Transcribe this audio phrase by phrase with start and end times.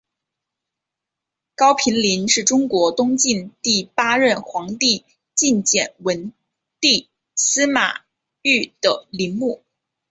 [1.53, 6.33] 高平陵是中国东晋第八任皇帝晋简文
[6.79, 8.01] 帝司马
[8.41, 9.63] 昱的陵墓。